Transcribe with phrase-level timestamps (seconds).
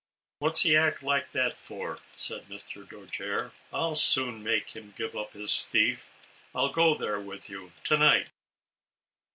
[0.39, 2.87] "What's he act like that for?" said Mr.
[2.89, 3.51] Dojere.
[3.71, 6.09] "I'll soon make him give up his thief.
[6.55, 8.29] I'll go there with you, to night."